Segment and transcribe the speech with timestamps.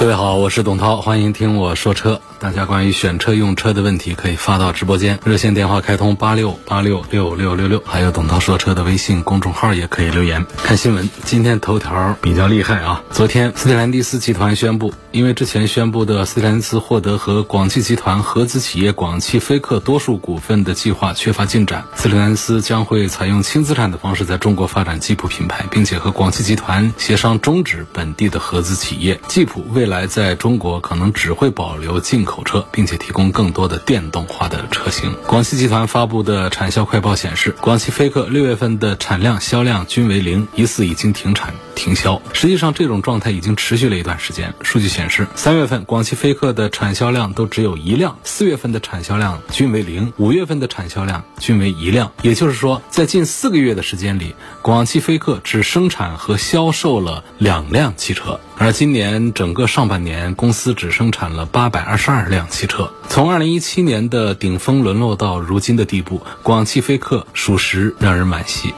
[0.00, 2.18] 各位好，我是董涛，欢迎听我说车。
[2.38, 10.42] 大家关于选车用车的问题可以发到直播间，热线电话开通八六八六六六六六，还有董涛说车的微信公众号也可以留言。
[10.56, 13.04] 看新闻，今天头条比较厉害啊！
[13.10, 29.20] 昨天斯特兰蒂斯集团宣布，因为之前宣布的斯特兰斯获得和广汽集团合资企业广汽菲克多数股份的计划缺乏进展，斯特兰斯将会采用轻资产的方式在中国发展吉普品牌，并且和广汽集团协商终止本地的合资企业。
[29.26, 35.12] 吉普未来在中国可能只会保留进口车，并且提供更多的电动化的车型。
[35.26, 42.22] 广汽集团发布的产销快报显示，广汽菲克六月份的产量、销量均为零，疑似已经停产停销。
[42.32, 44.54] 实际上，这种状态已经持续了一段时间。
[44.62, 52.12] 数据显显示，三月份广汽菲克的产销量都只有一辆，四月份的产销量均为零，五月份的产销量均为一辆。
[52.20, 58.38] 也就是说，在近四个月的时间里，广汽菲克只生产和销售了两辆汽车。
[58.58, 62.92] 而今年整个上半年，公司只生产了八百二十二辆汽车。
[63.08, 68.74] 从二零一七年的顶峰沦落到如今的地步，广汽菲克属实让人惋惜。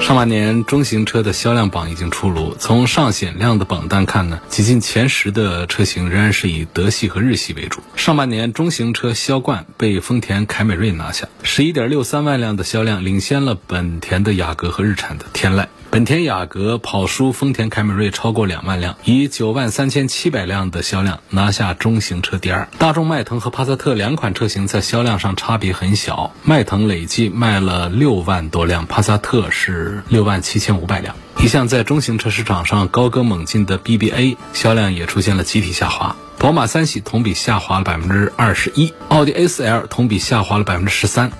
[0.00, 7.80] 上半年中型车的销量榜已经出炉，从上显量的榜单看呢，挤进前十的车型仍然是以德系和日系为主。
[7.96, 15.66] 上半年中型车销冠被丰田凯美瑞拿下，十一点六三万辆的销量领先了本田的雅阁和日产的天籁。
[15.96, 22.68] 本田雅阁跑输丰田凯美瑞超过两万辆，以九万三千七百辆的销量拿下中型车第二。
[22.76, 31.16] 大众迈腾和帕萨特两款车型在销量上差别很小，迈腾累计卖了六万多辆，帕萨特是六万七千五百辆。
[31.40, 36.14] 一向在中型车市场上高歌猛进的 BBA 销量也出现了集体下滑。
[36.36, 41.32] 宝马三系同比下滑了百分之二十一，奥迪 A4L 同比下滑了百分之十三，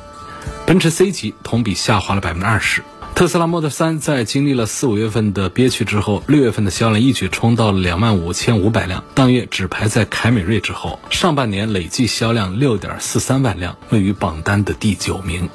[0.65, 2.83] 奔驰 C 级同比下滑了百分之二十。
[3.17, 11.01] 特斯拉 Model 3在经历了四五月份的憋屈之后，六月份的销量一举冲到了两万五千五百辆，当月只排在凯美瑞之后。
[11.09, 15.49] 上半年累计销量六点四三万辆，位于榜单的第九名。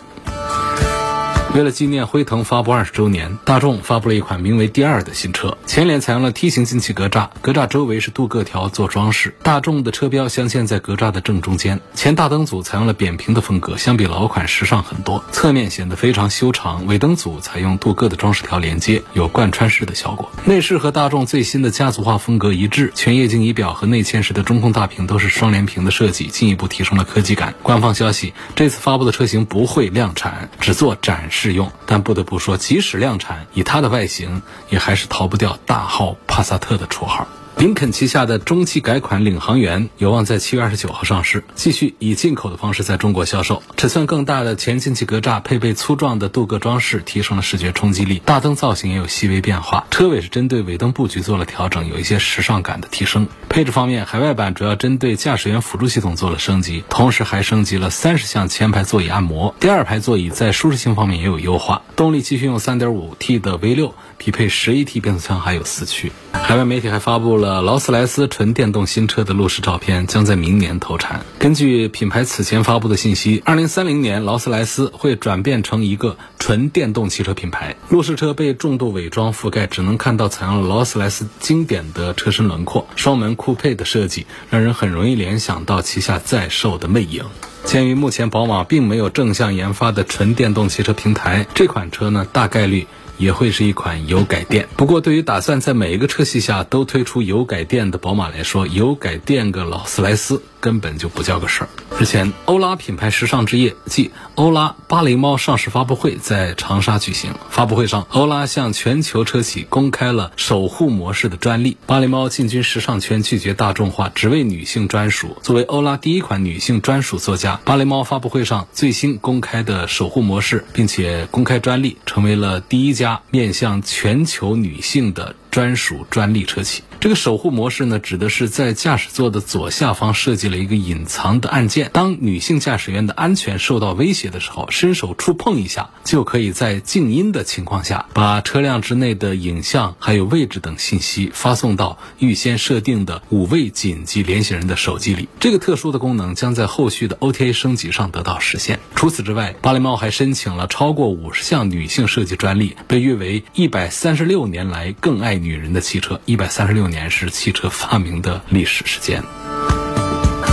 [1.53, 5.57] 为了纪念辉腾发布二十周年，大众发布了一款名为“第二”的新车。
[5.65, 9.35] 前脸采用了梯形进气格栅，格栅周围是镀铬条做装饰。
[9.43, 11.81] 大众的车标镶嵌在格栅的正中间。
[11.93, 15.21] 前大灯组采用了扁平的风格，相比老款时尚很多。
[15.33, 16.87] 侧面显得非常修长。
[16.87, 20.31] 尾灯组采用镀铬的装饰条连接，有贯穿式的效果。
[20.45, 27.53] 内饰和大众最新的家族化风格一致，全液晶仪表和内嵌式的中控大屏都是双联屏的设计，进一步提升了科技感。
[27.61, 31.40] 官方消息，这次发布的车型不会量产，只做展示。
[31.41, 37.27] 适用，但不得不说，即使量产，以它的外形，也还是逃不掉大号帕萨特的绰号。
[37.61, 43.61] 林肯旗下的中期改款领航员有望在七月二十九号上市，继续以进口的方式在中国销售。
[43.77, 48.19] 尺寸更大的前进气格栅配备粗壮的镀铬装饰，提升了视觉冲击力。
[48.25, 53.27] 大灯造型也有细微变化，车尾是针对尾灯布局做了调整，有一些时尚感的提升。
[53.47, 59.53] 配置方面，海外版主要针对驾驶员辅助系统做了升级，同时还升级了三十项前排座椅按摩。
[59.59, 61.83] 第二排座椅在舒适性方面也有优化。
[61.95, 66.11] 动力继续用三点五 T 的 V 六，匹配十一 T 变速箱，还有四驱。
[66.33, 67.50] 海外媒体还发布了。
[67.51, 71.25] 呃劳斯莱斯纯电动新车的路试照片将在明年投产。
[71.37, 77.75] 根据品牌此前发布的信息，二零三零年劳斯莱斯会转变成一个纯电动汽车品牌。
[77.89, 87.25] 路试车被重度伪装覆盖，只能看到采用了劳斯莱斯经典的车身轮廓，双门酷配的设计让人很容易联想到旗下在售的魅影。
[87.65, 92.87] 鉴于目前宝马并没有正向研发的纯电动汽车平台，这款车呢大概率。
[93.21, 94.67] 也会是一款油改电。
[94.75, 101.69] 不过，对于打算在每一个车系下都推出油改电的宝马来说，油改电个劳斯莱斯根本就不叫个事儿。
[101.99, 107.35] 之前，欧拉品牌时尚之夜即欧拉芭蕾猫上市发布会在长沙举行。
[107.49, 111.77] 发布会上，欧拉向全球车企公开了守护模式的专利。
[111.85, 115.37] 芭蕾猫进军时尚圈，拒绝大众化，只为女性专属。
[115.43, 126.83] 作为欧拉第一款女性专属座驾，芭蕾猫发布会上最新公开的守护模式，并且公开专利，成为了第一家面向全球女性的专属专利车企。
[127.01, 145.27] 这个守护模式呢，指的是在驾驶座的左下方设计了一个隐藏的按键，当女性驾驶员的安全受到威胁的时候，伸手触碰一下，就可以在静音的情况下，把车辆之内的影像还有位置等信息发送到预先设定的五位紧急联系人的手机里。
[145.39, 148.79] 这个特殊的功能将在后续的 OTA 升级上得到实现。
[148.93, 156.21] 除此之外，巴雷猫还申请了超过五十项女性设计专利，被誉为一百三十六年来更爱女人的汽车。
[156.27, 159.23] 一百三十六年是汽车发明的历史时间。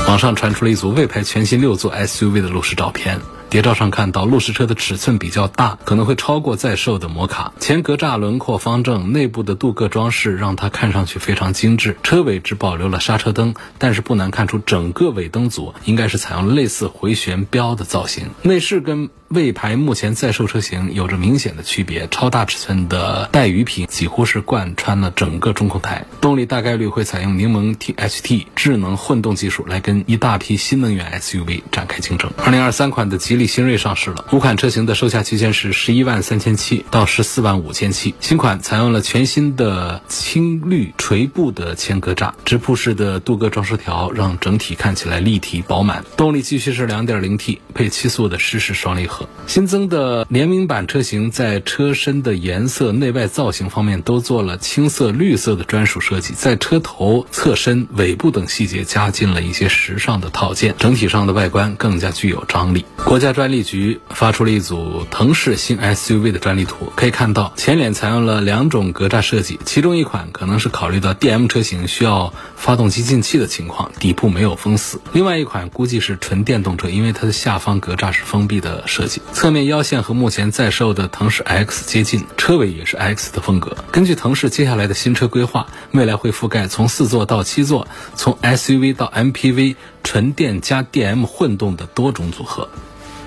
[0.06, 3.20] 网上传出了一组魏牌全新六座 SUV 的路试照片。
[3.50, 7.54] 谍照上看到，路试车的尺寸比较大，可能会超过在售的摩卡。
[7.58, 11.96] 前格栅轮廓方正，内部的镀铬装饰让它看上去非常精致。
[12.02, 18.28] 车尾只保留了刹车灯，但是不难看出整个尾灯组应该是采用类似回旋镖的造型。
[18.42, 26.06] 内饰跟魏牌目前在售车型有着明显的区别，超大尺寸的带鱼屏几乎是贯穿了整个中控台。
[26.22, 32.32] 动力大概率会采用柠檬 THT 智能混动技术来跟一大批新能源 SUV 展开竞争。
[32.38, 38.14] 二零二三款的吉利新锐上市了，五款车型的售价区间是十一万三千七到十四万五千七。
[38.20, 46.02] 新款采用了全新的青绿垂布的前格栅，直瀑式的镀铬装饰条让整体看起来立体饱满。
[46.16, 49.17] 动力继续是两点零 T 配七速的湿式双离合。
[49.46, 62.84] 新增的联名版车型在车身的颜色、内外造型方面都做了青色、绿色的专属设计，在车头、侧身、尾部等细节加进了一些时尚的套件，整体上的外观更加具有张力。
[63.04, 79.07] 国家专利局发出了一组腾势新 SUV 的专利图，可以看到前脸采用了两种格栅设计，其中一款可能是考虑到 DM 车型需要发动机进气的情况，底部没有封死；另外一款估计是纯电动车，因为它的下方格栅是封闭的设计。
[79.08, 83.76] 侧面腰线和目前在售的腾势 X 接近，车尾也是 X 的风格。
[83.90, 92.68] 根据腾势接下来的新车规划，未来会覆盖从四座到七座，从 SUV 到 MPV，纯电加 DM 混动的多种组合。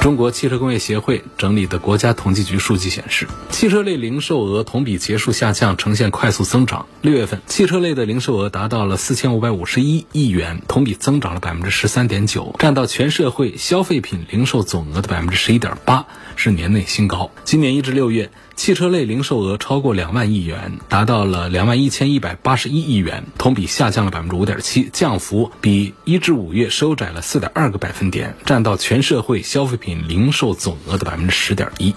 [0.01, 6.87] 中国汽车工业协会整理的国家统计局数据显示，汽车类零售额同比结束下降，呈现快速增长。
[7.01, 17.29] 六月份，汽车类的零售额达到了四千五百五十一亿元，同比增长了百分之十三点九，占到全社会消费品零售总额的百分之十一点八，是年内新高。
[17.43, 18.31] 今年一至六月。
[18.55, 31.95] 汽车类零售额超过两万亿元，达到了两万一千一百八十一亿元，同比下降了百分之五点七，降幅比一至五月收窄了四点二个百分点，占到全社会消费品零售总额的百分之十点一。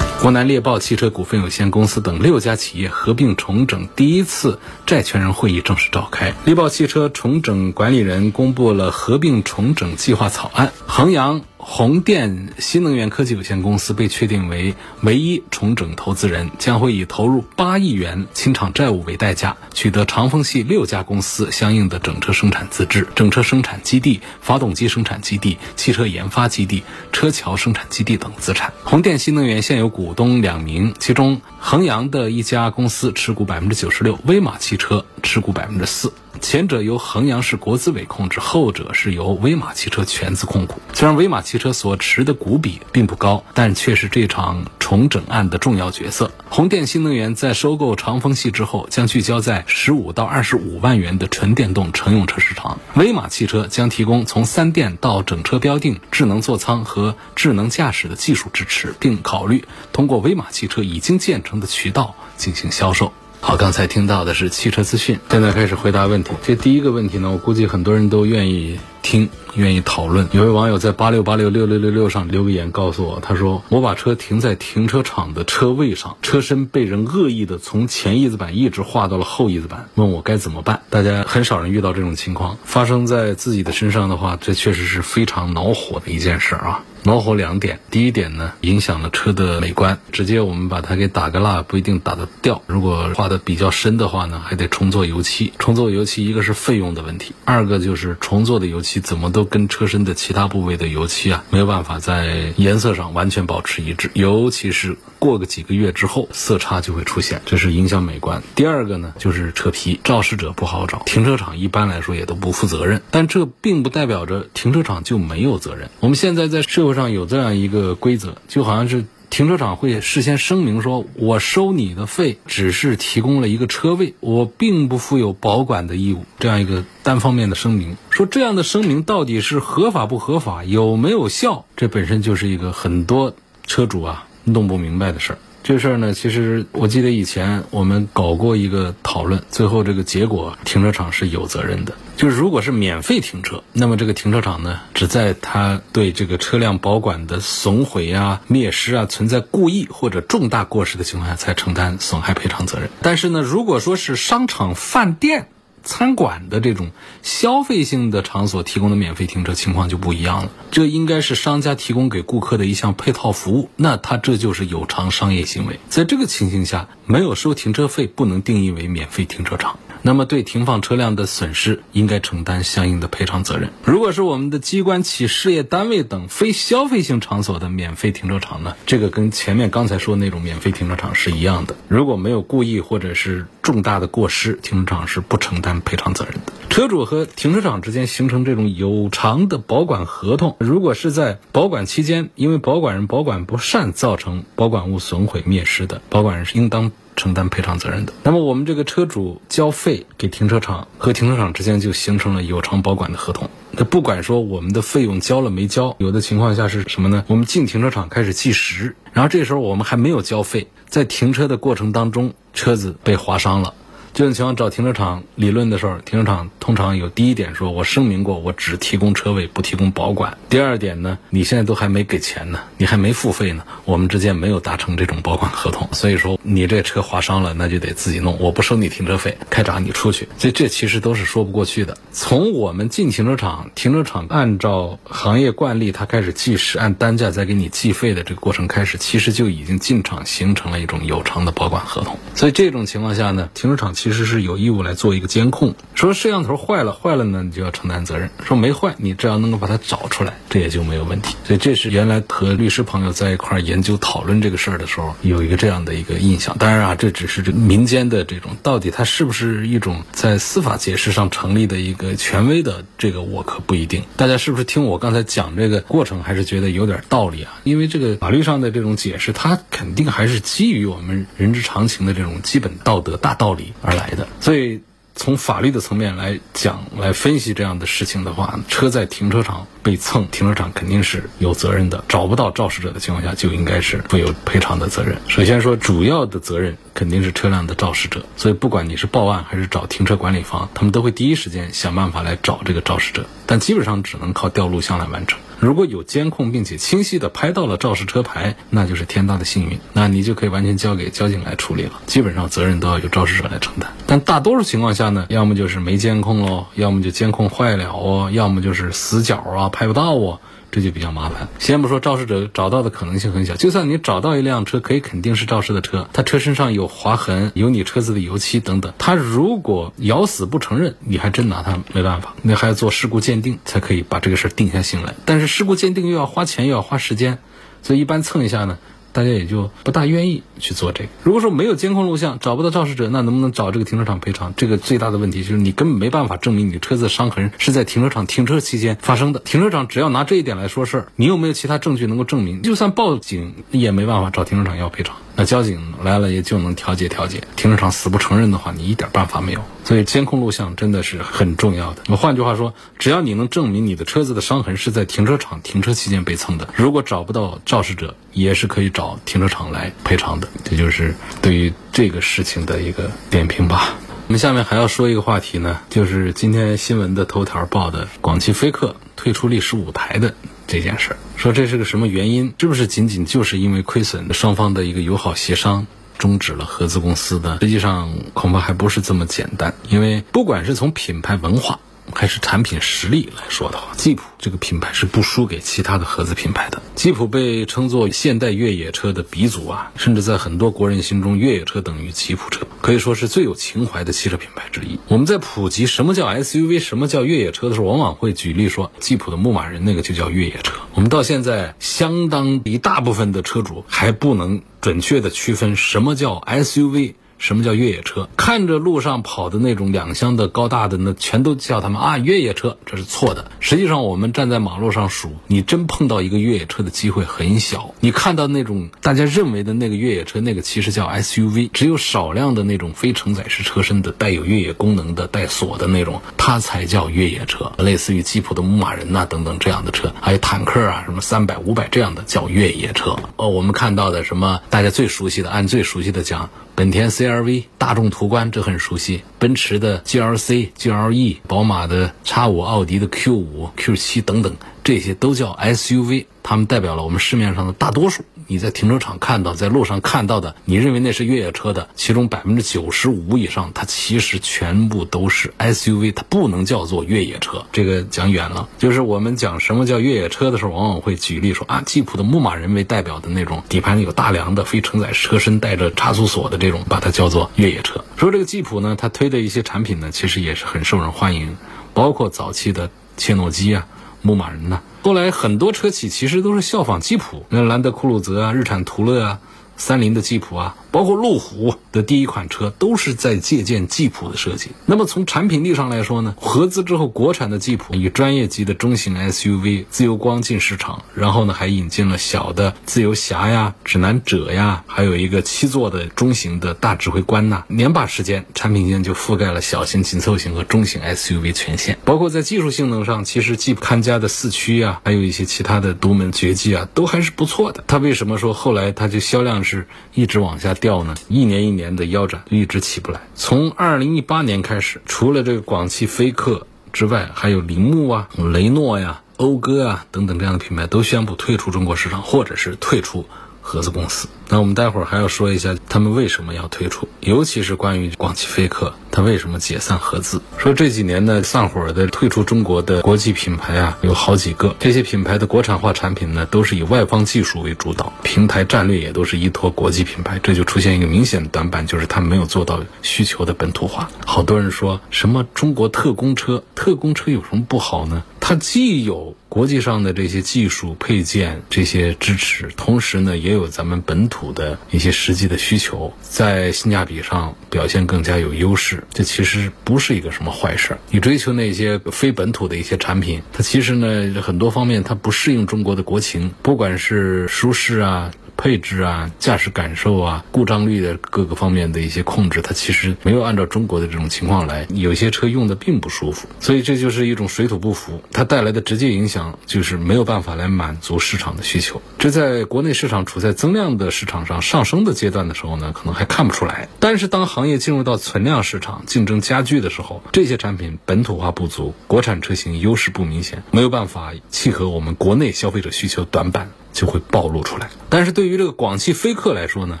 [0.18, 11.40] 湖南猎豹汽车股份有限公司等六家企业合并重整第一次债权人会议正式召开，猎豹汽车重整管理人公布了合并重整计划草案，衡阳。
[11.62, 28.72] 宏电新能源科技有限公司被确定为唯一重整投资人，将会以投入八亿元清偿债务为代价，取得长丰系六家公司相应的整车生产资质、整车生产基地、发动机生产基地、汽车研发基地、车桥生产基地等资产。
[28.82, 36.10] 宏电新能源现有股东两名，其中衡阳的一家公司持股百分之九十六，威马汽车持股百分之四。
[36.40, 40.80] 前者由衡阳市国资委控制，后者是由威马汽车全资控股。
[40.94, 46.32] 虽然威马汽车所持的股比并不高，但却是这场重整案的重要角色。
[46.48, 52.80] 红电新能源在收购长风系之后，将聚焦在十五到二十五万元的纯电动乘用车市场。
[52.96, 63.12] 威马汽车将提供从三电到整车标定、智能座舱和智能驾驶的技术支持，并考虑通过威马汽车已经建成的渠道进行销售。
[63.42, 66.30] 好，刚才听到的是汽车资讯，现在开始回答问题。
[66.42, 70.28] 这第一个问题呢，我估计很多人都愿意听，愿意讨论。
[70.32, 80.82] 有位网友在八六八六六六六六上留个言，告诉我，他说我把车停在停车场的车位上，车身被人恶意的从前翼子板一直划到了后翼子板，问我该怎么办。
[80.90, 86.84] 大家很少人遇到这种情况，发生在自己的身上的话，这确实是非常恼火的一件事啊。
[87.02, 92.62] 恼火两点，第一点呢，影响了车的美观，直接我们把它给打个蜡，不一定打得掉。
[92.66, 95.52] 如果画的比较深的话呢，还得重做油漆。
[95.58, 108.42] 重做油漆，一个是费用的问题，二个就是重做的油漆怎么都跟车身的其他部位的油漆啊，没有办法在颜色上完全保持一致，尤其是过个几个月之后，色差就会出现，这是影响美观。
[108.54, 115.90] 第二个呢，就是车皮，肇事者不好找，停车场一般来说也都不负责任，但这并不代表着停车场就没有责任。
[116.00, 126.24] 我们现在在社上有这样一个规则，就好像是停车场会事先声明说，我收你的费只是提供了一个车位，我并不负有保管的义务。
[126.38, 133.34] 这样一个单方面的声明，说这样的声明到底是合法不合法，有没有效，这本身就是一个很多
[133.66, 135.38] 车主啊弄不明白的事儿。
[135.62, 141.94] 这事儿呢，其实我记得以前我们搞过一个讨论，最后这个结果，停车场是有责任的。
[142.16, 152.88] 就是如果是免费停车，那么这个停车场呢，只在他对这个车辆保管的损毁啊、灭失啊存在故意或者重大过失的情况下，才承担损害赔偿责任。
[153.02, 155.48] 但是呢，如果说是商场、饭店、
[155.82, 156.90] 餐馆的这种
[157.22, 165.78] 消费性的场所提供的免费停车情况就不一样了，这应该是商家提供给顾客的一项配套服务，那他这就是有偿商业行为。
[165.88, 169.78] 在这个情形下，没有收停车费不能定义为免费停车场。
[170.02, 173.70] 那么，对停放车辆的损失，应该承担相应的赔偿责任。
[173.84, 178.76] 如果是我们的机关企、事业单位等非消费性场所的免费停车场呢？
[178.86, 181.76] 这个跟前面刚才说的那种免费停车场是一样的。
[181.88, 186.52] 如果没有故意或者是重大的过失，停车场是不承担赔偿责任的。
[186.70, 196.90] 车主和停车场之间形成这种有偿的保管合同，如果是在保管期间，因为保管人保管不善造成保管物损毁灭失的，保管人是应当。
[197.20, 198.12] 承担赔偿责任的。
[198.22, 203.50] 那么我们这个车主交费给停车场，和停车场之间就形成了有偿保管的合同。
[203.72, 207.22] 那不管说我们的费用交了没交，有的情况下是什么呢？
[207.26, 213.74] 我们进停车场开始计时，然后这时候我们还没有交费，在停车的过程当中，车子被划伤了。
[214.20, 220.36] 这种情况找停车场理论的时候，停车场通常有第一点说，我声明过我只提供车位，不提供保管。
[220.50, 230.28] 第二点呢，你现在都还没给钱呢，你还没付费呢，我们之间没有达成这种保管合同，所以说你这车划伤了，那就得自己弄，我不收你停车费，开闸你出去。
[230.36, 231.96] 所以这其实都是说不过去的。
[232.12, 242.18] 从我们进停车场，停车场按照行业惯例，它开始计时，按单价再给你计费的这个过程开始，其实就已经进场形成了一种有偿的保管合同。
[242.34, 243.94] 所以这种情况下呢，停车场。
[244.09, 245.72] 其实其实是有义务来做一个监控。
[245.94, 248.28] 说摄像头坏了，坏了呢，你就要承担责任。
[248.42, 251.36] 说没坏，你只要能够把它找出来，这也就没有问题。
[251.44, 256.56] 所以这是原来和律师朋友在一块研究讨论这个事儿的时候，有一个这样的一个印象。
[256.58, 264.02] 当然啊，这只是这民间的这种，到底它是不是一种在司法解释上成立的一个权威的，这个我可不一定。
[264.16, 267.60] 大家是不是听我刚才讲这个过程，还是觉得有点道理啊？
[267.62, 274.28] 因为这个法律上的这种解释，它肯定还是基于我们人之常情的这种基本道德大道理而来的。
[274.40, 274.80] 所以，
[275.16, 282.02] 从法律的层面来讲、来分析这样的事情的话，车在停车场被蹭，停车场肯定是有责任的。
[282.08, 285.18] 找不到肇事者的情况下，就应该是负有赔偿的责任。
[285.28, 288.24] 首先说，主要的责任肯定是车辆的肇事者。
[288.36, 295.38] 所以，不管你是报案还是找停车管理方，他们都会第一时间想办法来找这个肇事者，但基本上只能靠调录像来完成。
[295.60, 302.00] 如果有监控，并且清晰的拍到了肇事车牌，那就是天大的幸运，那你就可以完全交给交警来处理了。
[302.06, 303.92] 基本上责任都要由肇事者来承担。
[304.06, 310.40] 但大多数情况下呢，要么就是没监控喽，要么就监控坏了哦，要么就是死角啊拍不到啊。
[310.70, 311.48] 这就比较麻烦。
[311.58, 322.34] 先不说肇事者找到的可能性很小，就算你找到一辆车，可以肯定是肇事的车，他车身上有划痕，有你车子的油漆等等，他如果咬死不承认，你还真拿他没办法。
[322.42, 325.14] 你还要做事故鉴定，才可以把这个事儿定下心来。
[325.24, 327.38] 但是事故鉴定又要花钱，又要花时间，
[327.82, 328.78] 所以一般蹭一下呢。
[329.12, 331.10] 大家也就不大愿意去做这个。
[331.22, 334.54] 如果说没有监控录像，找不到肇事者，那能不能找这个停车场赔偿？
[334.56, 339.40] 这个最大的问题就是你根本没办法证明你车子的伤痕是在停车场停车期间发生的。
[339.40, 342.62] 停车场只要拿这一点来说事儿，你有没有其他证据能够证明？
[342.62, 345.16] 就算报警也没办法找停车场要赔偿。
[345.40, 347.42] 那交警来了也就能调解调解。
[347.56, 349.64] 停车场死不承认的话，你一点办法没有。
[349.84, 352.02] 所以监控录像真的是很重要的。
[352.08, 360.46] 那换句话说，只要你能证明你的车子的伤痕是在停车场停车期间被蹭的，如果找不到肇事者，也是可以找停车场来赔偿的。
[360.62, 363.94] 这就是对于这个事情的一个点评吧。
[364.28, 370.34] 我们下面还要说一个话题呢，就是今天新闻的头条报的广汽菲克退出历史舞台的
[370.70, 371.16] 这件事儿。
[371.36, 372.54] 说这是个什么原因？
[372.58, 374.32] 是不是仅仅就是因为亏损？
[374.32, 375.86] 双方的一个友好协商。
[376.20, 381.80] 终止了合资公司的，实际上恐怕还不是这么简单，因为不管是从品牌文化
[382.12, 386.82] 还是产品实力来说的话，吉普这个品牌是不输给其他的合资品牌的。
[386.94, 394.98] 吉普被称作现代越野车的鼻祖啊，甚至在很多国人心中，越野车等于吉普车，可以说是最有情怀的汽车品牌之一。
[395.08, 400.74] 我们在普及什么叫 SUV、什么叫越野车的时候，往往会举例说，吉普的牧马人那个就叫越野车。
[400.94, 404.62] 我们到现在，相当一大部分的车主还不能。
[404.80, 408.28] 准确的区分什么叫 SUV，什么叫越野车？
[408.36, 413.50] 看着路上跑的那种两厢的高大的，那全都叫他们啊越野车，这是错的。
[413.58, 417.94] 实际上，我们站在马路上数，你真碰到一个越野车的机会很小。
[418.00, 427.72] 你看到那种大家认为的那个越野车，那个其实叫 SUV，只有少量的那种非承载式车身的、带有越野功能的、带锁的那种，它才叫越野车。
[427.78, 433.16] 类似于吉普的牧马人呐等等这样的车，还有坦克啊，什么三百、五百这样的叫越野车。
[433.36, 436.50] 哦，我们看到的什么大家最熟悉的，按最熟悉的讲。
[436.76, 446.26] 本田 CR CRV、大众途观，这很熟悉；奔驰的 GLC、GLE、宝马的 X 五、奥迪的 Q 五、Q 七等等，这些都叫 SUV。
[446.42, 448.24] 它们代表了我们市面上的大多数。
[448.50, 457.64] 你在停车场看到、在路上看到的，你认为那是越野车的，其中百分之九十五以上，它其实全部都是 SUV，它不能叫做越野车。
[457.70, 468.04] 这个讲远了，就是我们讲什么叫越野车的时候，往往会举例说啊，吉普的牧马人为代表的那种底盘有大梁的非承载车身带着差速锁的这种，把它叫做越野车。
[468.16, 471.56] 说这个吉普呢，它推的一些产品呢，其实也是很受人欢迎，
[471.94, 473.86] 包括早期的切诺基啊、
[474.22, 474.80] 牧马人呢。
[475.02, 479.38] 后来很多车企其实都是效仿吉普，那兰德酷路泽啊、日产途乐啊、
[479.80, 484.72] 三菱的吉普啊，包括路虎的第一款车都是在借鉴吉普的设计。
[484.84, 497.64] 那么从产品力上来说呢，合资之后，国产的吉普以专业级的中型 SUV 自由光进市场，然后呢还引进了小的自由侠呀、指南者呀，还有一个七座的中型的大指挥官呐。
[497.68, 501.98] 年把时间，产品线就覆盖了小型紧凑型和中型 SUV 全线。
[502.04, 507.82] 包括在技术性能上，其实吉普看家的四驱啊，还有一些其他的独门绝技啊，都还是不错的。
[507.86, 511.14] 它为什么说后来它就销量是一直往下掉呢？
[511.28, 513.20] 一年一年的腰斩，一直起不来。
[513.34, 523.24] 从二零一八年开始，除了这个广汽菲克之外，还有铃木啊、雷诺呀、讴歌啊等等这样的品牌都宣布退出中国市场，或者是退出。
[523.62, 530.42] 合资公司，那我们待会儿还要说一下他们为什么要退出，尤其是关于广汽菲克，它为什么解散合资？
[530.58, 544.10] 说这几年呢，散伙的退出中国的国际品牌啊，有好几个，这些品牌的国产化产品呢，都是以外方技术为主导，平台战略也都是依托国际品牌，这就出现一个明显的短板，就是他没有做到需求的本土化。
[544.26, 548.24] 好多人说什么中国特供车，特供车有什么不好呢？
[548.40, 559.04] 它既有国际上的这些技术配件这些支持，同时呢，也有咱们本土土的一些实际的需求，在性价比上表现更加有优势。
[559.12, 560.98] 这其实不是一个什么坏事儿。
[561.10, 568.30] 你追求那些非本土的一些产品，它其实呢很多方面它不适应中国的国情，不管是舒适啊。
[568.60, 582.02] 配置啊，驾驶感受啊，故障率的各个方面的一些控制，它其实没有按照中国的这种情况来，有些车用的并不舒服，所以这就是一种水土不服，它带来的直接影响就是没有办法来满足市场的需求。
[582.18, 596.70] 这在国内市场处在增量的市场上上升的阶段的时候呢，可能还看不出来，但是当行业进入到存量市场，竞争加剧的时候，这些产品本土化不足，国产车型优势不明显，没有办法契合我们国内消费者需求短板。
[596.92, 597.88] 就会暴露出来。
[598.08, 600.00] 但是对于这个广汽菲克来说呢，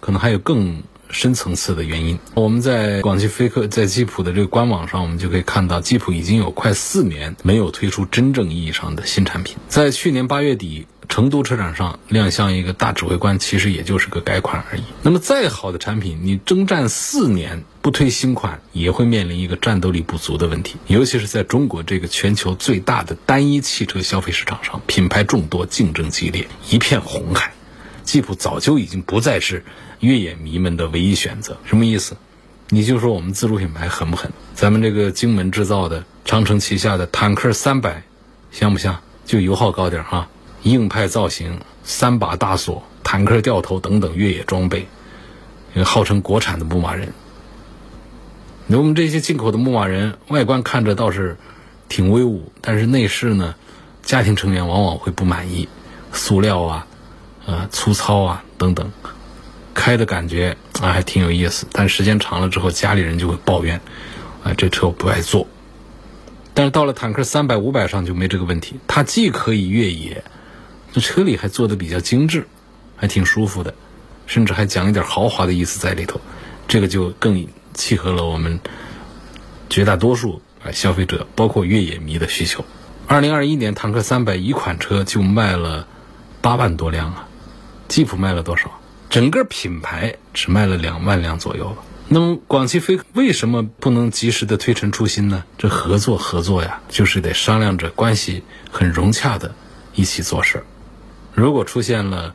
[0.00, 2.18] 可能还有更深层次的原因。
[2.34, 9.56] 我们在广汽菲克在吉普的这个官网上，我们就可以看到，吉普已经有快四年没有推出真正意义上的新产品。
[9.68, 10.86] 在去年八月底。
[11.08, 14.82] 成都车展上亮相一个大指挥官，其实也就是个改款而已。
[15.02, 20.76] 那么再好的产品，你征战四年不推新款，也会面临一个战斗力不足的问题。
[20.86, 27.52] 尤其是在中国这个全球最大的单一汽车消费市场上，品牌众多，竞争激烈，一片红海。
[28.02, 29.64] 吉普早就已经不再是
[30.00, 31.56] 越野迷们的唯一选择。
[31.64, 32.16] 什么意思？
[32.68, 34.32] 你就说我们自主品牌狠不狠？
[34.54, 38.02] 咱们这个荆门制造的长城旗下的坦克三百，
[38.50, 39.00] 像不像？
[39.26, 40.28] 就油耗高点哈。
[40.64, 44.86] 硬派造型、三把大锁、坦克掉头等等越野装备，
[45.84, 47.12] 号称国产的牧马人。
[48.66, 51.36] 那我们这些进口的牧马人外观看着倒是
[51.88, 53.54] 挺威武，但是内饰呢，
[54.02, 55.68] 家庭成员往往会不满意，
[56.14, 56.86] 塑料啊、
[57.44, 58.90] 呃粗糙啊等等，
[59.74, 63.78] 开的感觉啊还挺有意思，但时间长了之后，家里人就会抱怨，
[64.42, 65.46] 啊这车我不爱坐。
[66.54, 70.24] 但是到了坦克三百、五百上就没这个问题，它既可以越野。
[70.94, 72.46] 这车里还做的比较精致，
[72.94, 73.74] 还挺舒服的，
[74.28, 76.20] 甚至还讲一点豪华的意思在里头，
[76.68, 78.60] 这个就更契合了我们
[79.68, 82.64] 绝大多数啊消费者，包括越野迷的需求。
[83.08, 85.88] 二零二一年，坦克三百一款车就卖了
[86.40, 87.26] 八万多辆啊，
[87.88, 88.70] 吉普卖了多少？
[89.10, 91.78] 整个品牌只卖了两万辆左右了。
[92.06, 95.42] 那么广汽菲克为什么不能及时的推陈出新呢？
[95.58, 99.56] 这合作合作呀，就是得商量着关系很融洽的
[99.96, 100.64] 一起做事儿。
[101.34, 102.34] 如果出现了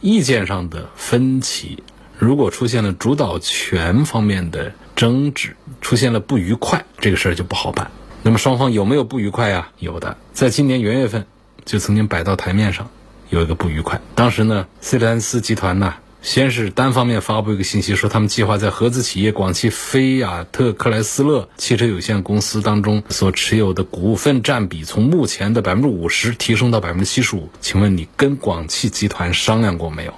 [0.00, 1.82] 意见上的分歧，
[2.16, 7.90] 如果出现了主导权方面的争执，出现了不愉快，这个事儿就不好办。
[8.22, 9.68] 那么双方有没有不愉快呀？
[9.78, 11.26] 有的，在今年元月份
[11.64, 12.88] 就曾经摆到台面上，
[13.30, 14.00] 有一个不愉快。
[14.14, 27.48] 当时呢，斯特兰斯集团呢，先是单方面发布一个信息，说他们计划在合资企业广汽菲亚特克莱斯勒汽车有限公司当中所持有的股份占比从目前的百分之五十提升到百分之七十五。
[27.60, 30.14] 请问你跟广汽集团商量过没有？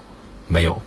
[0.49, 0.83] 没有。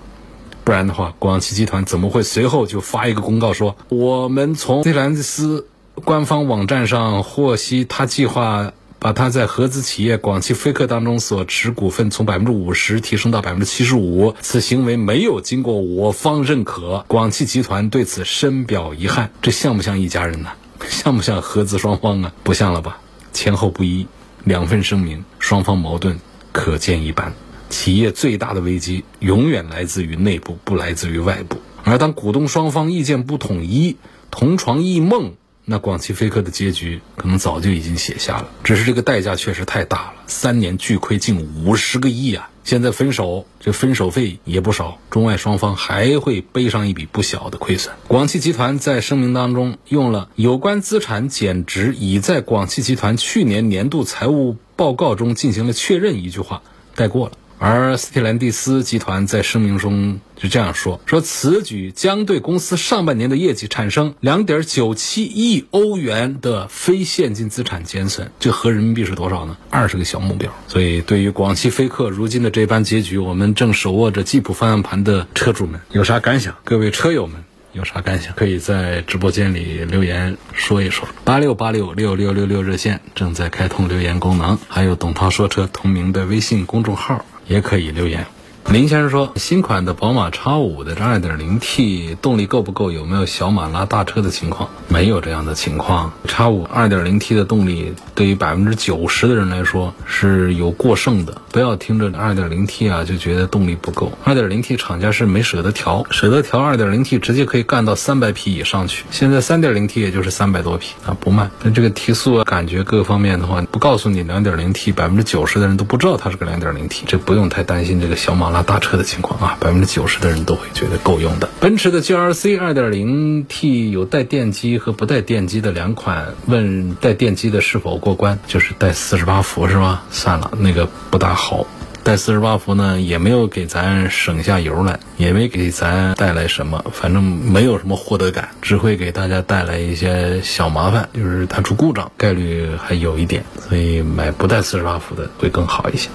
[0.64, 5.68] 不然的话，广汽集团怎么会随后就发一个公告说，我们从斯特兰斯。
[6.04, 8.74] 官方网站上获悉，他计划
[9.06, 14.34] 把他在合资企业广汽菲克当中所持股份从百分之五十提升到百分之七十五。
[14.42, 19.30] 此行为没有经过我方认可，广汽集团对此深表遗憾。
[19.44, 20.50] 这像不像一家人呢？
[20.90, 22.34] 像不像合资双方啊？
[22.42, 22.98] 不像了吧？
[23.32, 24.08] 前后不一，
[24.44, 26.20] 两份声明，双方矛盾
[26.52, 27.32] 可见一斑。
[27.70, 31.62] 企业最大的危机永远来自于内部，不来自于外部。
[31.84, 33.98] 而当股东双方意见不统一，
[34.32, 35.36] 同床异梦。
[35.66, 42.50] 那广汽菲克的结局可能早就已经写下了，只是这个代价确实太大了，三年巨亏近五十个亿啊！
[42.64, 47.96] 现在分手，这分手费也不少，中外双方还会背上一笔不小的亏损。
[48.08, 56.62] 广汽集团在声明当中用了“有关资产减值已在广汽集团去年年度财务报告中进行了确认”一句话
[56.96, 57.34] 带过了。
[57.68, 69.58] 而斯特兰蒂斯集团在声明中就这样说：“说此举将对公司上半年的业绩产生两点九七亿欧元的非现金资产减损，这合人民币是多少呢？
[69.72, 70.54] 二十个小目标。
[70.68, 76.56] 所以，对于广汽菲克如今的这般结局，我们正手握着吉普方向盘的车主们有啥感想？
[76.64, 81.06] 各位车友们。”有啥感想，可以在直播间里留言说一说。
[81.26, 88.26] 八六八六六六六六热线正在开通留言功能，还有董涛说车同名的微信公众号也可以留言。
[88.72, 92.92] 林先生说，新款的宝马叉五的这 2.0T 动力够不够？
[92.92, 94.70] 有没有小马拉大车的情况？
[94.88, 96.12] 没有这样的情况。
[96.28, 101.40] X5 2.0T 的动力对于百分之九十的人来说是有过剩的。
[101.56, 104.12] 不要听着 2.0T 啊就觉得动力不够。
[104.26, 109.06] 2.0T 厂家是没舍得调，舍得调 2.0T 直接可以干到三百匹以上去。
[109.10, 111.50] 现在 3.0T 也就是三百多匹啊，不慢。
[111.64, 118.50] 但这个提速啊，感觉各方面的话，不告诉你 2.0T，百分之九十的人都不知道它是个 2.0T，这不用太担心这个小马。
[118.50, 121.48] 拉大车的情况啊，百分之九十的人都会觉得够用的。
[121.62, 128.38] 奔驰的 GLC 2.0T 有带电机和不带电机的两款，问带电机的是否过关？
[128.46, 130.04] 就是带四十八伏是吧？
[130.12, 131.45] 算了，那个不大好。
[131.48, 131.68] 好
[132.02, 146.10] 带四十八伏呢，也没有给咱省下油来，也没给咱带来什么，反正没有什么获得感，只会给大家带来一些小麻烦，就是它出故障概率还有一点，所以买不带四十八伏的会更好一些。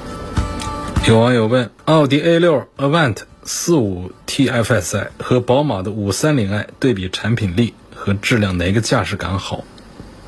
[1.06, 9.62] 有网友问：奥迪 A6 Avant 45 TFSI 和宝马的 530i 对比产品力和质量，哪个驾驶感好？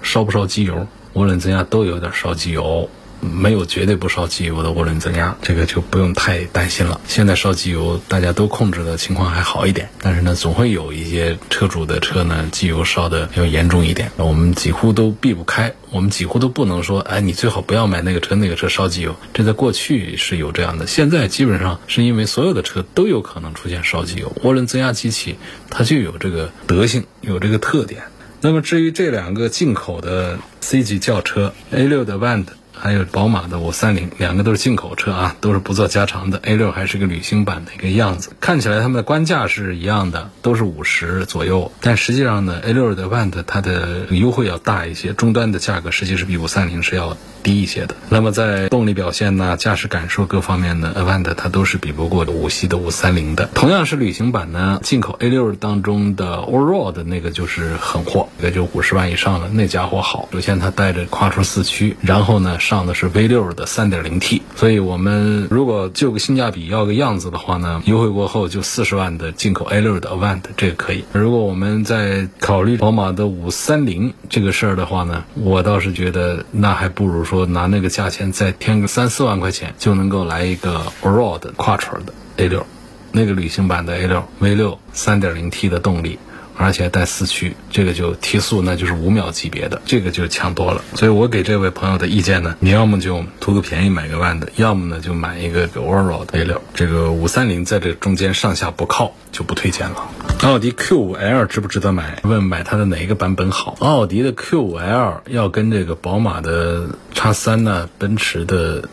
[0.00, 0.86] 烧不烧机油？
[1.12, 2.88] 无论怎样，都有点烧机油。
[3.22, 7.00] 没有绝对不烧机油的涡轮增压，这个就不用太担心了。
[7.06, 14.11] 现在烧机油大家都控制的情况还好一点，但是呢，总会有一些车主的车呢，机油烧的要严重一点。
[14.16, 19.14] 我们几乎都避不开，我们几乎都不能说，哎，你最好不要买那个车，那个车烧机油。
[19.32, 25.37] 这在过去是有这样的，现在基本上是因为所有的车都有可能出现烧机油，涡轮增压机器
[25.70, 28.02] 它就有这个德性，有这个特点。
[28.40, 32.46] 那么至于这两个进口的 C 级轿车 A6 的 Avant。
[32.82, 36.40] 还有宝马的五三零，两个都是进口车啊，都是不做加长的。
[36.42, 41.70] A 六还是个旅行版的一个样子，看起来它们的官价是一样的，都是五十左右。
[41.80, 47.94] 但实际上呢，A 六的 Avant 它的优惠要大一些，终端的价格实际是比五三零是要低一些的。
[48.08, 53.48] 那么在动力表现呢、驾驶感受各方面呢，Avant 它都是比不过五系的五三零的。
[53.54, 60.28] 同样是旅行版呢，进口 A 六当中的 Allroad 那个就是狠货，也就五十万以上了，那家伙好。
[60.32, 62.58] 首先它带着跨出四驱，然后呢。
[62.72, 71.04] 上的是 V 六的三点零 T，所以我们如果就个性价比要个样子的话呢，优惠过后就四十万的进口 A 六的 Avant 这个可以。
[71.12, 82.66] 如果我们在考虑宝马的五三零这个事儿的话呢，我倒是觉得那还不如说拿那个价钱再添个三四万块钱，就能够来一个 Allroad Quattro 的 A 六，
[83.12, 86.18] 那个旅行版的 A 六 V 六三点零 T 的动力。
[86.62, 90.83] 而且带四驱，这个就提速那就是五秒级别的，这个就强多了。
[90.94, 96.59] 所以我给这位朋友的意见呢，你要么就图个便宜买个万的，要么呢就买一个 Allroad A6。
[96.75, 100.09] 这个五三零在这中间上下不靠，就不推荐了。
[100.42, 102.20] 奥迪 Q5L 值不值得买？
[102.22, 103.77] 问买它的哪一个版本好？
[103.81, 108.88] 奥迪的 Q5L 要跟这个宝马的 X3 呢，奔驰的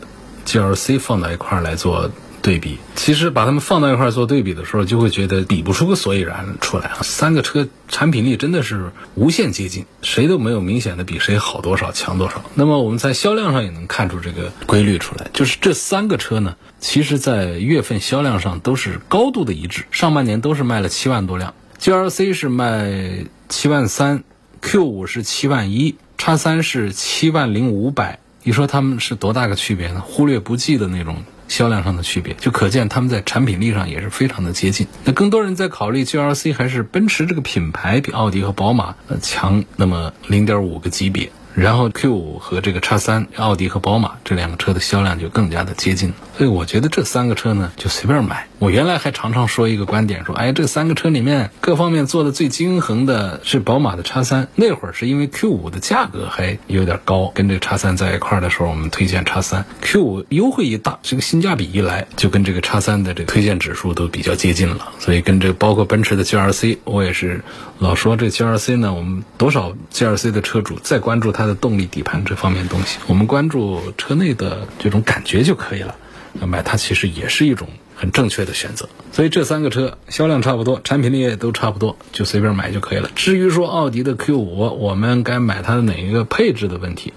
[0.46, 2.10] GLC 放到一块儿来做。
[2.42, 2.78] 对比。
[2.96, 6.98] 其实把它们放到一块做对比的时候，就会觉得比不出个所以然出来啊。
[7.02, 12.44] 三个车产品力真的是无限接近，谁都没有明显的比谁好多少、强多少。
[12.54, 24.24] 那么我们在销量上也能看出这个规律出来，就是这三个车呢，其实在月份销量上都是高度的一致，上半年都是卖了七万多辆，GLC 是卖七万三
[24.60, 28.18] ，Q 五是七万一，叉三是七万零五百。
[28.42, 30.00] 你说他们是多大个区别呢？
[30.00, 34.86] 忽略不计的那种销量上的区别，就可见他们在产品力上也是非常的接近。
[35.04, 41.30] 那更多人在考虑 GLC 还是奔驰这个品牌比奥迪和宝马呃强那么零点五个级别。
[41.52, 48.48] 然后 Q 五和这个叉三，奥迪和宝马这两个车的销量就更加的接近，所以我觉得这三个车呢就随便买。
[48.60, 54.48] 我原来还常常说一个观点，说哎这三个车里面各方面做的最均衡的是宝马的叉三。
[54.54, 59.66] 那会儿是因为 Q 五的价格还有点高，跟这个叉三在一块儿的时候，我们推荐叉三。
[59.82, 64.92] Q 五优惠一大，这个性价比一来，就跟这个叉三的这个推荐指数都比较接近了。
[64.98, 67.44] 所以跟这个包括奔驰的 GLC，我也是
[67.78, 75.96] 老说这 GLC 呢，我们多少 GLC 的车主再关注它的动力底盘这方面东西，我们关注车内的这种感觉就可以了。
[76.32, 78.88] 那买它其实也是一种很正确的选择。
[79.12, 83.10] 所以这三个车销量差不多，产品力也都差不多，就随便买就可以了。
[83.14, 87.12] 至于说奥迪的 Q 五，我们该买它的哪一个配置的问题，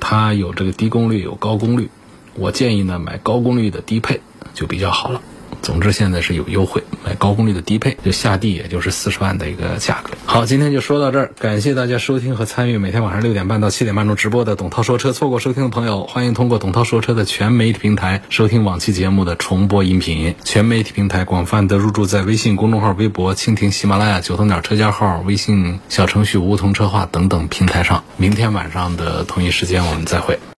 [0.00, 1.88] 它有这个低功率，有高功率，
[2.34, 4.20] 我建议呢买高功率的低配
[4.54, 5.22] 就比较好了。
[5.62, 10.10] 总之现在是有优惠，买高功率的低配就下地也就是四十万的一个价格。
[10.26, 15.12] 好，今天就说到这儿，感谢大家收听和参与每天晚上六点半到七点半钟直播的董涛说车。
[15.12, 20.34] 错过收听的朋友，欢迎通过董涛说车的全媒体平台收听往期节目的重播音频。
[20.44, 28.04] 全媒体平台广泛的入驻在微信公众号、微博、蜻蜓、喜马拉雅、九头鸟车家号、微信小程序梧桐车话等等平台上。
[28.16, 30.38] 明天晚上的同一时间我们再会。